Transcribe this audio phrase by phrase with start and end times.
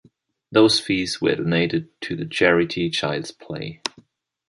[0.51, 3.83] Those fees were donated to the charity Child's Play.